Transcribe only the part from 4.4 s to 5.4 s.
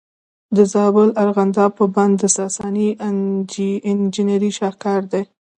شاهکار دی